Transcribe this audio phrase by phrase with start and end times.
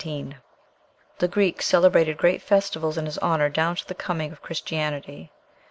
[1.19, 5.29] The Greeks celebrated great festivals in his honor down to the coming of Christianity.